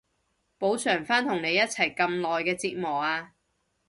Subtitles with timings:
[0.57, 3.35] 補償返同你一齊咁耐嘅折磨啊